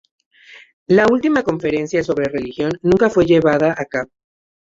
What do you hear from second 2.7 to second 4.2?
nunca fue llevada a cabo.